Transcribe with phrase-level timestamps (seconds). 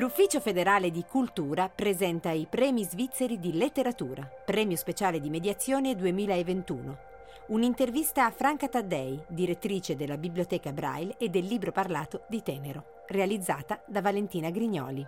[0.00, 6.98] L'Ufficio federale di cultura presenta i premi svizzeri di letteratura, premio speciale di mediazione 2021.
[7.48, 13.78] Un'intervista a Franca Taddei, direttrice della Biblioteca Braille e del libro parlato di Tenero, realizzata
[13.86, 15.06] da Valentina Grignoli.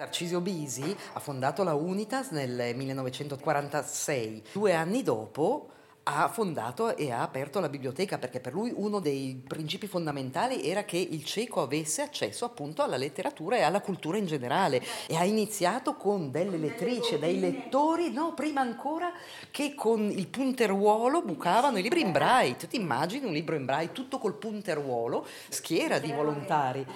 [0.00, 4.44] Tarcisio Bisi ha fondato la Unitas nel 1946.
[4.50, 5.68] Due anni dopo
[6.04, 10.84] ha fondato e ha aperto la biblioteca perché per lui uno dei principi fondamentali era
[10.84, 15.24] che il cieco avesse accesso appunto alla letteratura e alla cultura in generale e ha
[15.24, 19.12] iniziato con delle lettrici, dei lettori, no, prima ancora
[19.50, 22.56] che con il punteruolo bucavano i libri in braille.
[22.56, 26.86] Ti immagini un libro in braille tutto col punteruolo, schiera di volontari.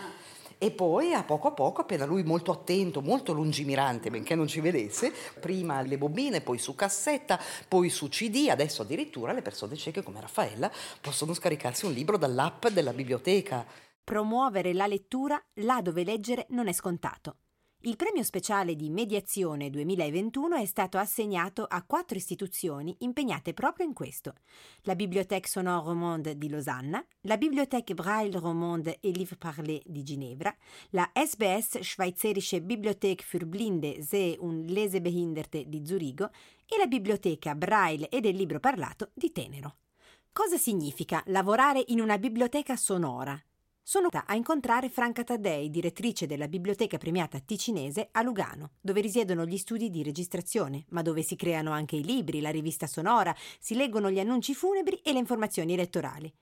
[0.64, 4.60] E poi a poco a poco, appena lui molto attento, molto lungimirante, benché non ci
[4.60, 10.02] vedesse, prima le bobine, poi su cassetta, poi su CD, adesso addirittura le persone cieche
[10.02, 13.66] come Raffaella possono scaricarsi un libro dall'app della biblioteca.
[14.02, 17.36] Promuovere la lettura là dove leggere non è scontato.
[17.86, 23.92] Il premio speciale di mediazione 2021 è stato assegnato a quattro istituzioni impegnate proprio in
[23.92, 24.36] questo.
[24.84, 30.56] La Bibliothèque Sonore Romande di Losanna, la Bibliothèque Braille Romande et Livre Parlé di Ginevra,
[30.92, 36.30] la SBS Schweizerische Bibliothek für Blinde, Seh und Lesebehinderte di Zurigo
[36.64, 39.76] e la Biblioteca Braille e del Libro Parlato di Tenero.
[40.32, 43.38] Cosa significa lavorare in una biblioteca sonora?
[43.86, 49.58] Sono a incontrare Franca Taddei, direttrice della biblioteca premiata ticinese a Lugano, dove risiedono gli
[49.58, 54.10] studi di registrazione, ma dove si creano anche i libri, la rivista sonora, si leggono
[54.10, 56.32] gli annunci funebri e le informazioni elettorali.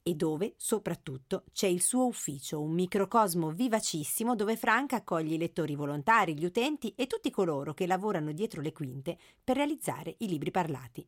[0.00, 5.74] E dove, soprattutto, c'è il suo ufficio, un microcosmo vivacissimo dove Franca accoglie i lettori
[5.74, 10.52] volontari, gli utenti e tutti coloro che lavorano dietro le quinte per realizzare i libri
[10.52, 11.04] parlati.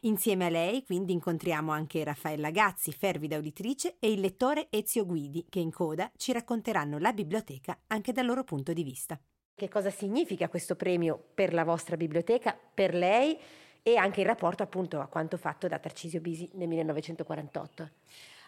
[0.00, 5.46] Insieme a lei quindi incontriamo anche Raffaella Gazzi, fervida auditrice, e il lettore Ezio Guidi,
[5.48, 9.18] che in coda ci racconteranno la biblioteca anche dal loro punto di vista.
[9.54, 13.38] Che cosa significa questo premio per la vostra biblioteca, per lei
[13.82, 17.90] e anche in rapporto appunto a quanto fatto da Tarcisio Bisi nel 1948?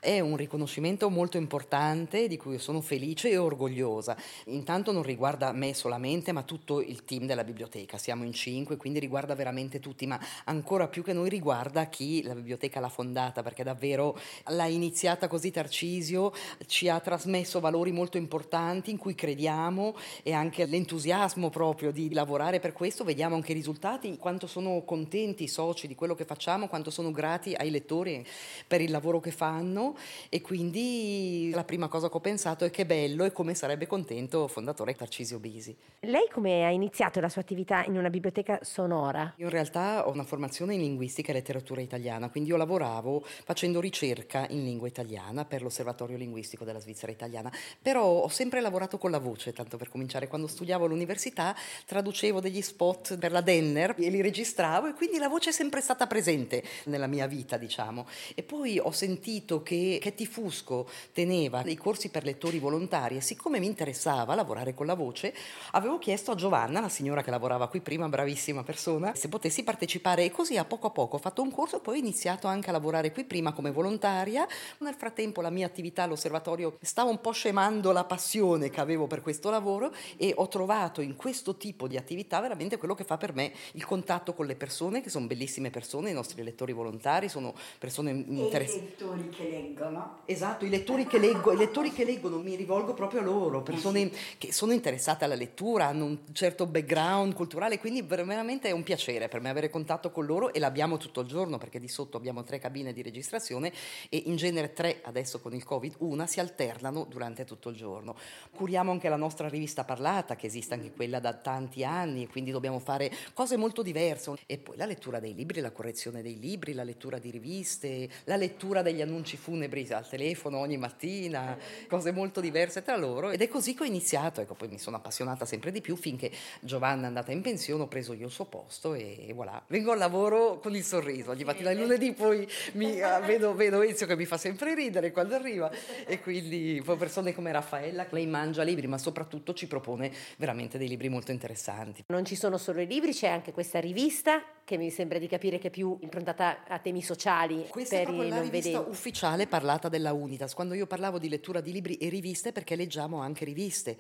[0.04, 4.15] È un riconoscimento molto importante di cui sono felice e orgogliosa.
[4.47, 7.97] Intanto non riguarda me solamente, ma tutto il team della biblioteca.
[7.97, 12.34] Siamo in cinque, quindi riguarda veramente tutti, ma ancora più che noi riguarda chi la
[12.34, 16.32] biblioteca l'ha fondata, perché davvero l'ha iniziata così Tarcisio,
[16.66, 22.60] ci ha trasmesso valori molto importanti in cui crediamo e anche l'entusiasmo proprio di lavorare
[22.60, 23.04] per questo.
[23.04, 27.10] Vediamo anche i risultati, quanto sono contenti i soci di quello che facciamo, quanto sono
[27.10, 28.26] grati ai lettori
[28.66, 29.94] per il lavoro che fanno
[30.28, 34.49] e quindi la prima cosa che ho pensato è che bello e come sarebbe contento
[34.49, 35.77] fondatore Tarcisio Bisi.
[36.00, 39.34] Lei come ha iniziato la sua attività in una biblioteca sonora?
[39.37, 43.81] Io in realtà ho una formazione in linguistica e letteratura italiana, quindi io lavoravo facendo
[43.81, 49.10] ricerca in lingua italiana per l'Osservatorio Linguistico della Svizzera Italiana, però ho sempre lavorato con
[49.10, 51.54] la voce, tanto per cominciare, quando studiavo all'università
[51.87, 55.81] traducevo degli spot per la Denner e li registravo e quindi la voce è sempre
[55.81, 58.06] stata presente nella mia vita, diciamo.
[58.34, 63.58] E poi ho sentito che che Tifusco teneva dei corsi per lettori volontari e siccome
[63.58, 65.34] mi interessava lavorare con la voce,
[65.72, 70.24] avevo chiesto a Giovanna, la signora che lavorava qui prima, bravissima persona, se potessi partecipare
[70.24, 72.68] e così a poco a poco ho fatto un corso e poi ho iniziato anche
[72.68, 74.46] a lavorare qui prima come volontaria.
[74.78, 79.22] Nel frattempo la mia attività all'osservatorio stava un po' scemando la passione che avevo per
[79.22, 83.34] questo lavoro e ho trovato in questo tipo di attività veramente quello che fa per
[83.34, 87.54] me il contatto con le persone, che sono bellissime persone, i nostri lettori volontari, sono
[87.78, 88.84] persone interessanti.
[88.84, 90.22] Lettori che leggono leggono.
[90.26, 94.10] Esatto, i lettori che, leggo, i lettori che leggono, mi rivolgo proprio a loro, persone
[94.38, 99.28] che sono interessate alla lettura, hanno un certo background culturale, quindi veramente è un piacere
[99.28, 102.42] per me avere contatto con loro e l'abbiamo tutto il giorno perché di sotto abbiamo
[102.42, 103.72] tre cabine di registrazione
[104.09, 108.16] e in genere tre, adesso con il Covid, una si alternano durante tutto il giorno.
[108.54, 112.78] Curiamo anche la nostra rivista parlata, che esiste anche quella da tanti anni, quindi dobbiamo
[112.78, 114.33] fare cose molto diverse.
[114.47, 118.36] E poi la lettura dei libri, la correzione dei libri, la lettura di riviste, la
[118.36, 121.56] lettura degli annunci funebri funebri al telefono ogni mattina,
[121.89, 124.97] cose molto diverse tra loro ed è così che ho iniziato, ecco poi mi sono
[124.97, 128.47] appassionata sempre di più finché Giovanna è andata in pensione, ho preso io il suo
[128.47, 133.01] posto e voilà, vengo al lavoro con il sorriso, ogni mattina il lunedì poi mi,
[133.01, 135.71] ah, vedo, vedo Ezio che mi fa sempre ridere quando arriva
[136.04, 140.89] e quindi poi persone come Raffaella, lei mangia libri ma soprattutto ci propone veramente dei
[140.89, 142.04] libri molto interessanti.
[142.09, 145.59] Non ci sono solo i libri, c'è anche questa rivista che mi sembra di capire
[145.59, 148.91] che è più improntata a temi sociali Questa per è la rivista vedenti.
[148.91, 150.55] ufficiale parlata della Unitas.
[150.55, 153.97] Quando io parlavo di lettura di libri e riviste, perché leggiamo anche riviste.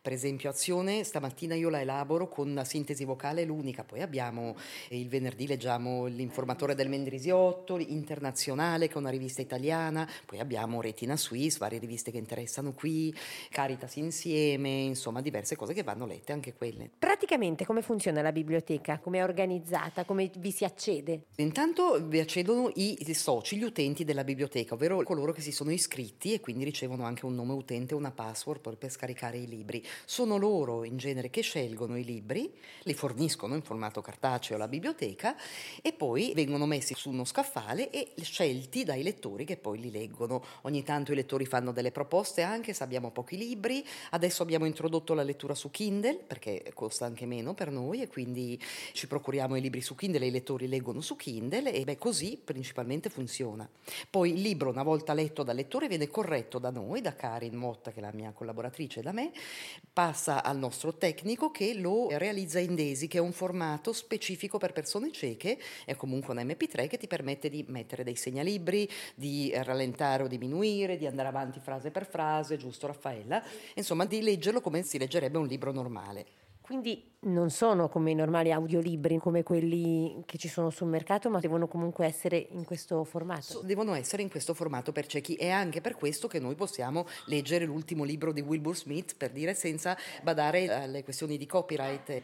[0.00, 4.56] Per esempio Azione, stamattina io la elaboro con la sintesi vocale l'unica, poi abbiamo
[4.88, 10.80] eh, il venerdì leggiamo l'informatore del Mendrisiotto, Internazionale che è una rivista italiana, poi abbiamo
[10.80, 13.14] Retina Suisse, varie riviste che interessano qui,
[13.50, 16.90] Caritas Insieme, insomma diverse cose che vanno lette anche quelle.
[16.98, 18.98] Praticamente come funziona la biblioteca?
[18.98, 20.04] Come è organizzata?
[20.08, 21.24] Come vi si accede?
[21.36, 26.32] Intanto vi accedono i soci, gli utenti della biblioteca, ovvero coloro che si sono iscritti
[26.32, 29.84] e quindi ricevono anche un nome utente e una password per, per scaricare i libri.
[30.06, 32.50] Sono loro in genere che scelgono i libri,
[32.84, 35.36] li forniscono in formato cartaceo alla biblioteca
[35.82, 40.42] e poi vengono messi su uno scaffale e scelti dai lettori che poi li leggono.
[40.62, 43.84] Ogni tanto i lettori fanno delle proposte anche se abbiamo pochi libri.
[44.12, 48.58] Adesso abbiamo introdotto la lettura su Kindle perché costa anche meno per noi e quindi
[48.94, 52.40] ci procuriamo i libri su Kindle e i lettori leggono su Kindle e beh, così
[52.42, 53.68] principalmente funziona.
[54.08, 57.90] Poi il libro, una volta letto dal lettore, viene corretto da noi, da Karin Motta,
[57.90, 59.32] che è la mia collaboratrice, da me,
[59.92, 64.72] passa al nostro tecnico che lo realizza in DESI, che è un formato specifico per
[64.72, 70.22] persone cieche, è comunque un MP3 che ti permette di mettere dei segnalibri, di rallentare
[70.22, 73.42] o diminuire, di andare avanti frase per frase, giusto Raffaella?
[73.74, 76.46] Insomma, di leggerlo come si leggerebbe un libro normale.
[76.68, 81.40] Quindi non sono come i normali audiolibri, come quelli che ci sono sul mercato, ma
[81.40, 83.62] devono comunque essere in questo formato.
[83.64, 85.32] Devono essere in questo formato per ciechi.
[85.32, 89.54] È anche per questo che noi possiamo leggere l'ultimo libro di Wilbur Smith, per dire,
[89.54, 92.22] senza badare alle questioni di copyright.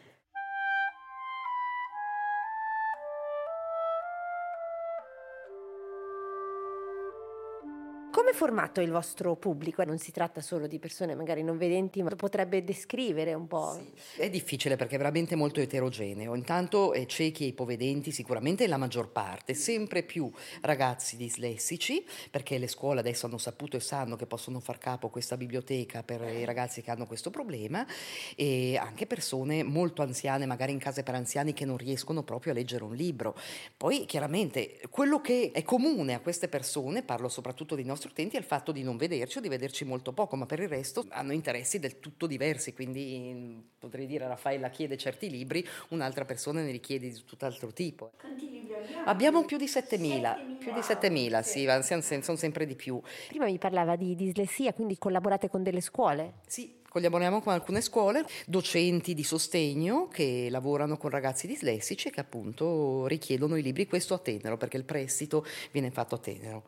[8.35, 9.83] Formato il vostro pubblico?
[9.85, 13.81] Non si tratta solo di persone magari non vedenti, ma potrebbe descrivere un po'.
[14.17, 16.35] È difficile perché è veramente molto eterogeneo.
[16.35, 20.31] Intanto eh, ciechi e ipovedenti sicuramente la maggior parte, sempre più
[20.63, 25.37] ragazzi dislessici, perché le scuole adesso hanno saputo e sanno che possono far capo questa
[25.37, 27.87] biblioteca per i ragazzi che hanno questo problema,
[28.35, 32.57] e anche persone molto anziane, magari in case per anziani, che non riescono proprio a
[32.57, 33.37] leggere un libro.
[33.77, 38.39] Poi chiaramente quello che è comune a queste persone, parlo soprattutto dei nostri utenti, è
[38.39, 41.33] il fatto di non vederci o di vederci molto poco, ma per il resto hanno
[41.33, 46.71] interessi del tutto diversi, quindi mm, potrei dire Raffaella chiede certi libri, un'altra persona ne
[46.71, 48.11] richiede di tutt'altro tipo.
[48.17, 49.03] Quanti libri abbiamo?
[49.05, 50.39] Abbiamo più di 7.000, 7.000.
[50.59, 53.01] più di 7.000, sì, siamo- sono sempre di più.
[53.29, 56.35] Prima mi parlava di dislessia, quindi collaborate con delle scuole.
[56.47, 62.21] Sì, collaboriamo con alcune scuole, docenti di sostegno che lavorano con ragazzi dislessici e che
[62.21, 66.65] appunto richiedono i libri, questo a Tenero, perché il prestito viene fatto a Tenero.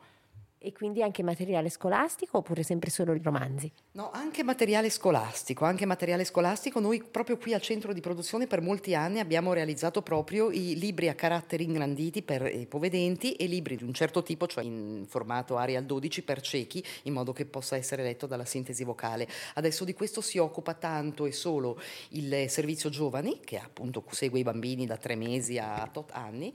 [0.59, 3.71] E quindi anche materiale scolastico oppure sempre solo i romanzi?
[3.91, 6.79] No, anche materiale scolastico, anche materiale scolastico.
[6.79, 11.09] Noi proprio qui al centro di produzione per molti anni abbiamo realizzato proprio i libri
[11.09, 15.57] a caratteri ingranditi per i povedenti e libri di un certo tipo, cioè in formato
[15.57, 19.27] Arial 12 per ciechi, in modo che possa essere letto dalla sintesi vocale.
[19.53, 24.43] Adesso di questo si occupa tanto e solo il servizio giovani, che appunto segue i
[24.43, 26.51] bambini da tre mesi a tot anni,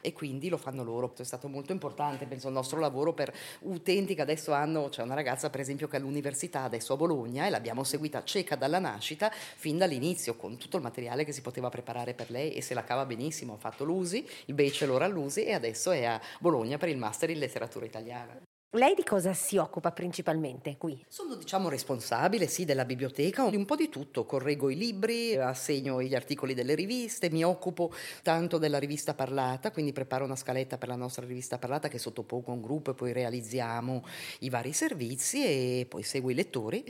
[0.00, 1.12] e quindi lo fanno loro.
[1.14, 5.14] È stato molto importante, penso, il nostro lavoro per utenti che adesso hanno, c'è una
[5.14, 9.30] ragazza per esempio che è all'università adesso a Bologna e l'abbiamo seguita cieca dalla nascita
[9.30, 12.84] fin dall'inizio con tutto il materiale che si poteva preparare per lei e se la
[12.84, 16.96] cava benissimo, ha fatto l'USI, il bachelor all'USI e adesso è a Bologna per il
[16.98, 18.51] master in letteratura italiana.
[18.74, 21.04] Lei di cosa si occupa principalmente qui?
[21.06, 26.00] Sono diciamo responsabile sì della biblioteca, di un po' di tutto, correggo i libri, assegno
[26.00, 30.88] gli articoli delle riviste, mi occupo tanto della rivista parlata, quindi preparo una scaletta per
[30.88, 34.06] la nostra rivista parlata che sottopongo a un gruppo e poi realizziamo
[34.38, 36.82] i vari servizi e poi seguo i lettori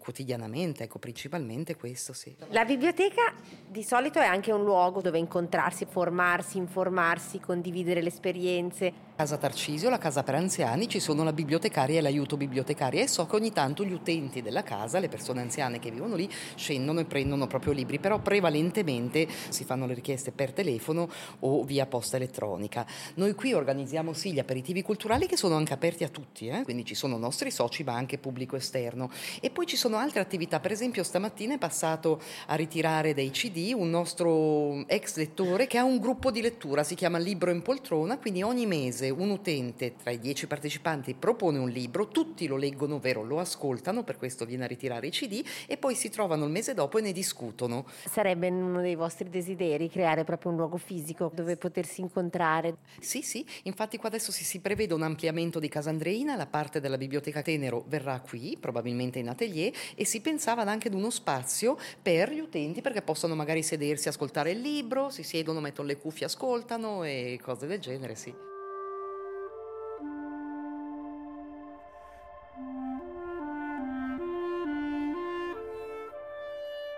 [0.00, 2.34] quotidianamente, ecco principalmente questo sì.
[2.48, 3.32] La biblioteca
[3.64, 9.07] di solito è anche un luogo dove incontrarsi, formarsi, informarsi, condividere le esperienze.
[9.18, 13.26] Casa Tarcisio, la casa per anziani, ci sono la bibliotecaria e l'aiuto bibliotecaria e so
[13.26, 17.04] che ogni tanto gli utenti della casa, le persone anziane che vivono lì, scendono e
[17.04, 21.10] prendono proprio libri, però prevalentemente si fanno le richieste per telefono
[21.40, 22.86] o via posta elettronica.
[23.14, 26.62] Noi qui organizziamo sì gli aperitivi culturali che sono anche aperti a tutti, eh?
[26.62, 29.10] quindi ci sono nostri soci ma anche pubblico esterno
[29.40, 33.72] e poi ci sono altre attività, per esempio stamattina è passato a ritirare dei CD
[33.74, 38.16] un nostro ex lettore che ha un gruppo di lettura, si chiama Libro in poltrona,
[38.16, 42.96] quindi ogni mese un utente tra i dieci partecipanti propone un libro, tutti lo leggono,
[42.96, 46.50] ovvero lo ascoltano, per questo viene a ritirare i CD e poi si trovano il
[46.50, 47.86] mese dopo e ne discutono.
[48.04, 52.76] Sarebbe uno dei vostri desideri creare proprio un luogo fisico dove potersi incontrare?
[53.00, 56.80] Sì, sì, infatti qua adesso si, si prevede un ampliamento di Casa Andreina, la parte
[56.80, 61.76] della biblioteca Tenero verrà qui, probabilmente in atelier, e si pensava anche ad uno spazio
[62.00, 66.26] per gli utenti perché possono magari sedersi, ascoltare il libro, si siedono, mettono le cuffie,
[66.26, 68.57] ascoltano e cose del genere, sì.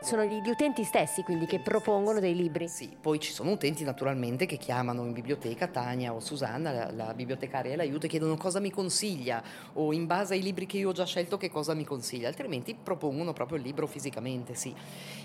[0.03, 2.69] Sono gli utenti stessi quindi che propongono dei libri?
[2.69, 7.13] Sì, poi ci sono utenti naturalmente che chiamano in biblioteca Tania o Susanna, la, la
[7.13, 9.43] bibliotecaria e l'aiuto e chiedono cosa mi consiglia
[9.75, 12.75] o in base ai libri che io ho già scelto che cosa mi consiglia, altrimenti
[12.75, 14.75] propongono proprio il libro fisicamente, sì.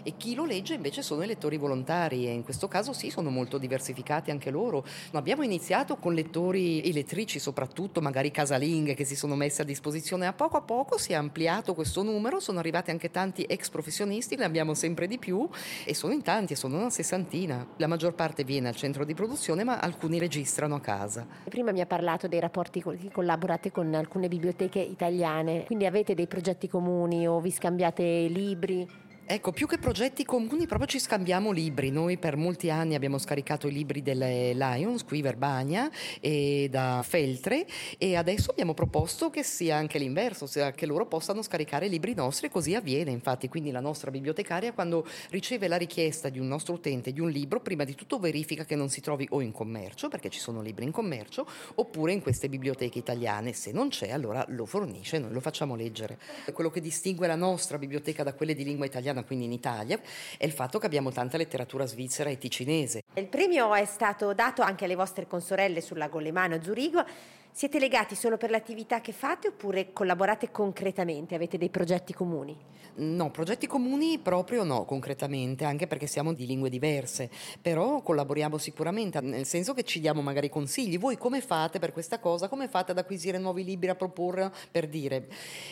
[0.03, 3.29] E chi lo legge invece sono i lettori volontari e in questo caso sì, sono
[3.29, 4.85] molto diversificati anche loro.
[5.11, 9.65] No, abbiamo iniziato con lettori e lettrici soprattutto, magari casalinghe che si sono messe a
[9.65, 13.69] disposizione, a poco a poco si è ampliato questo numero, sono arrivati anche tanti ex
[13.69, 15.47] professionisti, ne abbiamo abbiamo sempre di più
[15.85, 17.65] e sono in tanti, sono una sessantina.
[17.77, 21.25] La maggior parte viene al centro di produzione, ma alcuni registrano a casa.
[21.47, 26.27] Prima mi ha parlato dei rapporti che collaborate con alcune biblioteche italiane, quindi avete dei
[26.27, 29.04] progetti comuni o vi scambiate libri?
[29.27, 31.89] Ecco, più che progetti comuni, proprio ci scambiamo libri.
[31.89, 35.89] Noi per molti anni abbiamo scaricato i libri delle Lions qui Verbania
[36.19, 37.65] e da Feltre
[37.97, 42.13] e adesso abbiamo proposto che sia anche l'inverso, ossia che loro possano scaricare i libri
[42.13, 43.09] nostri e così avviene.
[43.09, 47.31] Infatti, quindi la nostra bibliotecaria quando riceve la richiesta di un nostro utente di un
[47.31, 50.61] libro, prima di tutto verifica che non si trovi o in commercio, perché ci sono
[50.61, 53.53] libri in commercio, oppure in queste biblioteche italiane.
[53.53, 56.19] Se non c'è, allora lo fornisce e noi lo facciamo leggere.
[56.53, 59.99] Quello che distingue la nostra biblioteca da quelle di lingua italiana italiana, quindi in Italia,
[60.37, 63.03] è il fatto che abbiamo tanta letteratura svizzera e ticinese.
[63.13, 67.03] Il premio è stato dato anche alle vostre consorelle sulla Golemano Zurigo
[67.57, 71.35] siete legati solo per l'attività che fate oppure collaborate concretamente?
[71.35, 72.53] Avete dei progetti comuni?
[72.97, 77.29] No, progetti comuni proprio no, concretamente, anche perché siamo di lingue diverse,
[77.61, 80.97] però collaboriamo sicuramente, nel senso che ci diamo magari consigli.
[80.97, 82.47] Voi come fate per questa cosa?
[82.47, 84.49] Come fate ad acquisire nuovi libri, a proporre?
[84.71, 85.27] Per dire,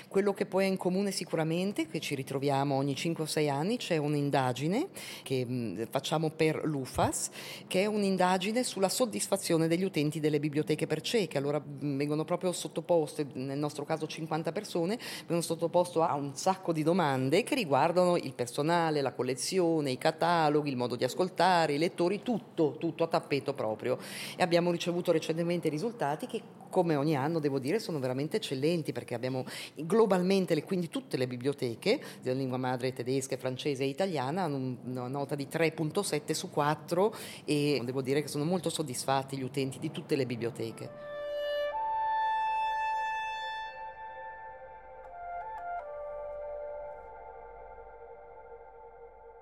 [0.09, 3.77] quello che poi è in comune sicuramente, che ci ritroviamo ogni 5 o 6 anni,
[3.77, 4.87] c'è un'indagine
[5.23, 7.29] che facciamo per l'UFAS,
[7.67, 11.37] che è un'indagine sulla soddisfazione degli utenti delle biblioteche per cieche.
[11.37, 16.83] Allora vengono proprio sottoposte, nel nostro caso 50 persone, vengono sottoposte a un sacco di
[16.83, 22.21] domande che riguardano il personale, la collezione, i cataloghi, il modo di ascoltare, i lettori,
[22.21, 23.97] tutto, tutto a tappeto proprio.
[24.35, 29.13] E abbiamo ricevuto recentemente risultati che, come ogni anno, devo dire, sono veramente eccellenti perché
[29.13, 35.07] abbiamo globalmente, quindi tutte le biblioteche della lingua madre tedesca, francese e italiana hanno una
[35.07, 37.13] nota di 3.7 su 4
[37.45, 41.12] e devo dire che sono molto soddisfatti gli utenti di tutte le biblioteche.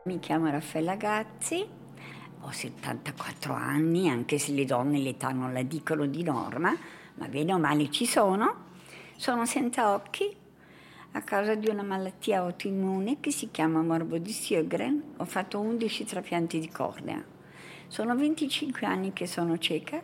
[0.03, 1.63] Mi chiamo Raffaella Gazzi,
[2.39, 6.75] ho 74 anni, anche se le donne l'età non la dicono di norma,
[7.15, 8.70] ma bene o male ci sono.
[9.15, 10.36] Sono senza occhi
[11.12, 15.13] a causa di una malattia autoimmune che si chiama morbo di Sjögren.
[15.17, 17.24] Ho fatto 11 trapianti di cornea.
[17.88, 20.01] Sono 25 anni che sono cieca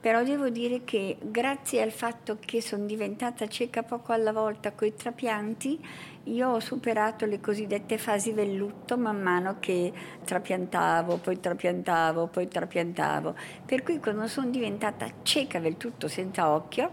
[0.00, 4.86] però devo dire che grazie al fatto che sono diventata cieca poco alla volta con
[4.86, 5.80] i trapianti,
[6.24, 9.92] io ho superato le cosiddette fasi del lutto man mano che
[10.24, 13.34] trapiantavo, poi trapiantavo, poi trapiantavo.
[13.64, 16.92] Per cui quando sono diventata cieca del tutto senza occhio,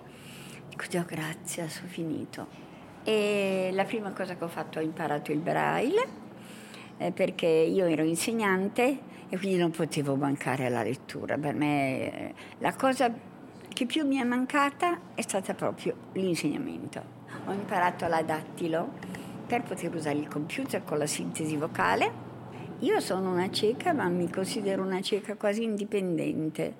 [0.70, 2.48] dico Dio grazie, sono finito.
[3.04, 6.08] E la prima cosa che ho fatto ho imparato il braille,
[6.98, 11.40] eh, perché io ero insegnante e quindi non potevo mancare alla lettura.
[11.40, 13.12] Per me eh, la cosa
[13.68, 17.02] che più mi è mancata è stata proprio l'insegnamento.
[17.48, 18.92] Ho imparato la dattilo
[19.48, 22.12] per poter usare il computer con la sintesi vocale.
[22.82, 26.76] Io sono una cieca, ma mi considero una cieca quasi indipendente.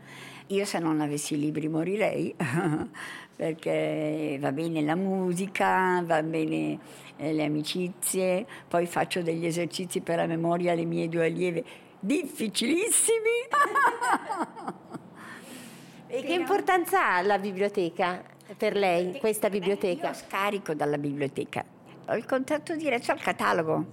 [0.48, 2.36] Io se non avessi i libri morirei,
[3.36, 6.78] perché va bene la musica, va bene
[7.18, 11.64] eh, le amicizie, poi faccio degli esercizi per la memoria alle mie due allieve
[12.04, 13.48] difficilissimi.
[16.08, 18.22] e che importanza ha la biblioteca
[18.58, 20.08] per lei, questa biblioteca?
[20.08, 21.64] Io scarico dalla biblioteca,
[22.08, 23.86] ho il contatto diretto al catalogo,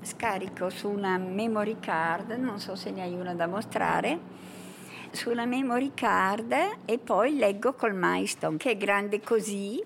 [0.00, 4.18] scarico su una memory card, non so se ne hai una da mostrare,
[5.10, 6.54] su una memory card
[6.86, 9.82] e poi leggo col milestone che è grande così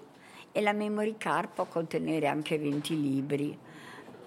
[0.52, 3.58] e la memory card può contenere anche 20 libri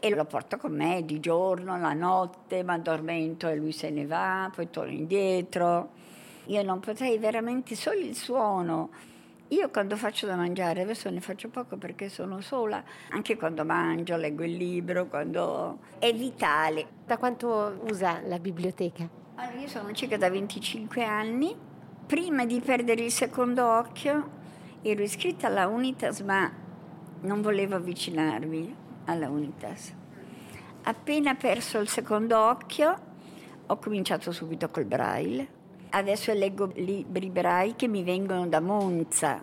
[0.06, 4.06] e lo porto con me di giorno, la notte, mi addormento e lui se ne
[4.06, 5.90] va, poi torno indietro.
[6.46, 8.92] Io non potrei veramente solo il suono
[9.48, 14.16] Io quando faccio da mangiare, adesso ne faccio poco perché sono sola, anche quando mangio,
[14.16, 16.86] leggo il libro, quando è vitale.
[17.04, 19.10] Da quanto usa la biblioteca?
[19.36, 21.56] Allora, io sono circa da 25 anni.
[22.06, 24.30] Prima di perdere il secondo occhio
[24.84, 26.52] ero iscritta alla Unitas, ma
[27.22, 29.94] non volevo avvicinarmi alla Unitas.
[30.84, 32.96] Appena perso il secondo occhio,
[33.66, 35.64] ho cominciato subito col braille
[35.96, 39.42] Adesso leggo libri braille che mi vengono da Monza,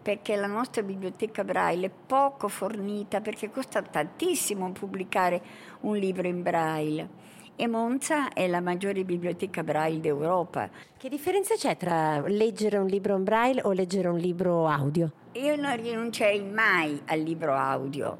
[0.00, 5.42] perché la nostra biblioteca braille è poco fornita, perché costa tantissimo pubblicare
[5.80, 7.28] un libro in braille.
[7.54, 10.70] E Monza è la maggiore biblioteca braille d'Europa.
[10.96, 15.12] Che differenza c'è tra leggere un libro in braille o leggere un libro audio?
[15.32, 18.16] Io non rinuncerei mai al libro audio,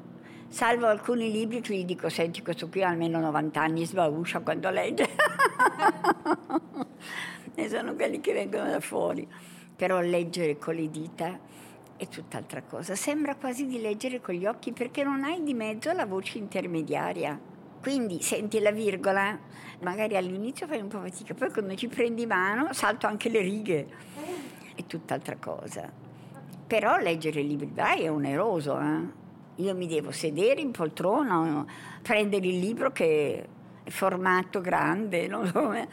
[0.51, 4.69] salvo alcuni libri che gli dico, senti, questo qui ha almeno 90 anni, sbauscia quando
[4.69, 5.07] legge.
[7.55, 9.25] e sono quelli che vengono da fuori.
[9.75, 11.39] Però leggere con le dita
[11.95, 12.95] è tutt'altra cosa.
[12.95, 17.39] Sembra quasi di leggere con gli occhi perché non hai di mezzo la voce intermediaria.
[17.79, 19.39] Quindi senti la virgola,
[19.79, 23.87] magari all'inizio fai un po' fatica, poi quando ci prendi mano salto anche le righe.
[24.75, 25.89] È tutt'altra cosa.
[26.67, 28.79] Però leggere libri vai è oneroso.
[28.79, 29.20] Eh?
[29.61, 31.65] Io mi devo sedere in poltrona,
[32.01, 33.47] prendere il libro che
[33.83, 35.87] è formato grande, non so eh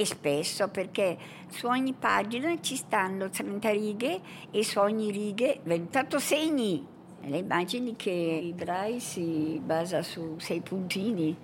[0.00, 6.18] e spesso perché su ogni pagina ci stanno 30 righe e su ogni righe 28
[6.18, 6.86] segni.
[7.22, 11.36] Le immagini che il braille si basa su sei puntini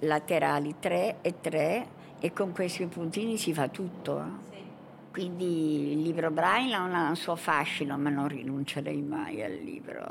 [0.00, 1.86] laterali, 3 e 3
[2.18, 4.20] e con questi puntini si fa tutto.
[4.50, 4.64] Eh.
[5.12, 10.02] Quindi il libro braille ha un suo fascino, ma non rinuncerei mai al libro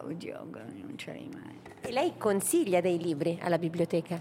[0.00, 1.60] audio, non rinuncerei mai.
[1.80, 4.20] E lei consiglia dei libri alla biblioteca?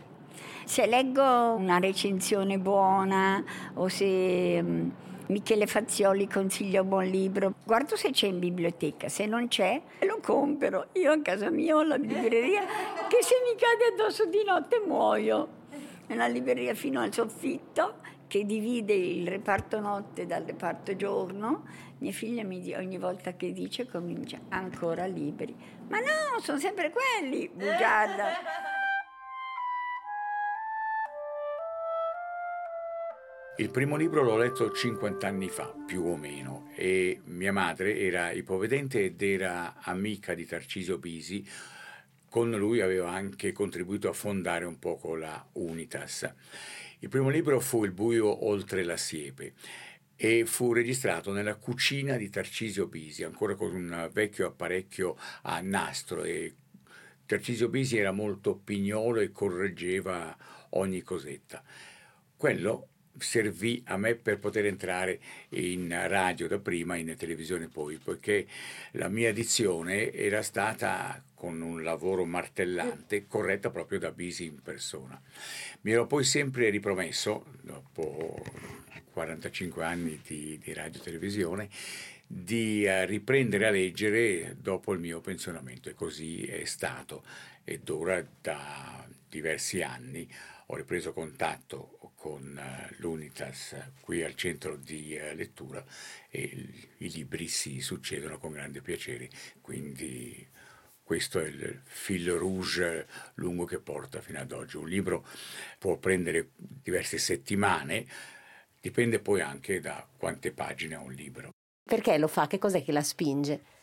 [0.66, 3.44] Se leggo una recensione buona
[3.76, 4.92] o se um,
[5.28, 10.20] Michele Fazioli consiglia un buon libro, guardo se c'è in biblioteca, se non c'è lo
[10.22, 10.88] compro.
[10.94, 12.66] Io a casa mia ho la libreria
[13.08, 15.56] che se mi cade addosso di notte muoio.
[16.06, 17.96] È una libreria fino al soffitto
[18.28, 21.66] che divide il reparto notte dal reparto giorno.
[22.00, 25.56] Mia figlia mi dice, ogni volta che dice comincia ancora libri.
[25.88, 28.66] Ma no, sono sempre quelli, bugiarda.
[33.60, 38.30] Il primo libro l'ho letto 50 anni fa, più o meno, e mia madre era
[38.30, 41.44] ipovedente ed era amica di Tarcisio Bisi.
[42.30, 46.32] Con lui aveva anche contribuito a fondare un poco la Unitas.
[47.00, 49.54] Il primo libro fu Il buio oltre la siepe
[50.16, 56.24] e fu registrato nella cucina di Tarcisio Bisi, ancora con un vecchio apparecchio a nastro
[56.24, 56.56] e
[57.24, 60.36] Tarcisio Bisi era molto pignolo e correggeva
[60.72, 61.64] ogni cosetta.
[62.36, 62.88] Quello
[63.20, 68.48] servì a me per poter entrare in radio da prima in televisione poi, poiché
[68.92, 75.22] la mia dizione era stata con un lavoro martellante, corretta proprio da Bisi in persona.
[75.82, 78.44] Mi ero poi sempre ripromesso, dopo
[79.12, 81.70] 45 anni di, di radio e televisione,
[82.28, 87.24] di uh, riprendere a leggere dopo il mio pensionamento e così è stato
[87.64, 90.30] ed ora da diversi anni
[90.68, 95.84] ho ripreso contatto con uh, l'Unitas qui al centro di uh, lettura
[96.30, 96.42] e
[96.98, 99.30] i libri si succedono con grande piacere,
[99.62, 100.46] quindi
[101.04, 104.76] questo è il fil rouge lungo che porta fino ad oggi.
[104.76, 105.26] Un libro
[105.80, 108.06] può prendere diverse settimane,
[108.82, 111.52] dipende poi anche da quante pagine ha un libro.
[111.82, 112.48] Perché lo fa?
[112.48, 113.77] Che cos'è che la spinge?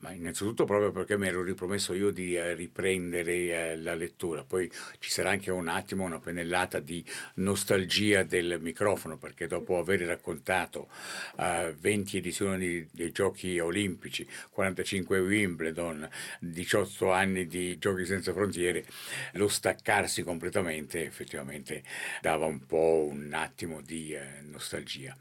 [0.00, 4.70] Ma innanzitutto proprio perché mi ero ripromesso io di eh, riprendere eh, la lettura, poi
[4.98, 10.88] ci sarà anche un attimo una pennellata di nostalgia del microfono, perché dopo aver raccontato
[11.38, 16.08] eh, 20 edizioni dei giochi olimpici, 45 Wimbledon,
[16.40, 18.86] 18 anni di giochi senza frontiere,
[19.32, 21.82] lo staccarsi completamente effettivamente
[22.22, 25.14] dava un po' un attimo di eh, nostalgia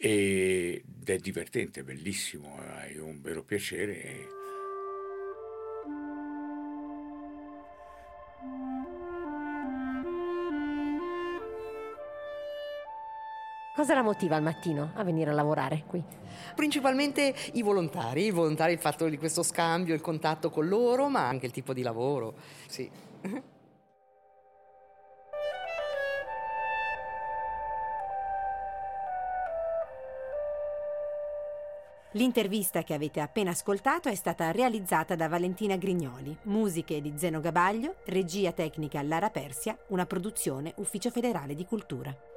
[0.00, 4.36] ed è divertente, bellissimo, hai un vero piacere.
[13.74, 16.02] Cosa la motiva al mattino a venire a lavorare qui?
[16.54, 21.26] Principalmente i volontari, i volontari, il fatto di questo scambio, il contatto con loro, ma
[21.26, 22.34] anche il tipo di lavoro.
[22.66, 22.88] Sì.
[32.12, 37.96] L'intervista che avete appena ascoltato è stata realizzata da Valentina Grignoli, musiche di Zeno Gabaglio,
[38.06, 42.27] regia tecnica Lara Persia, una produzione Ufficio Federale di Cultura.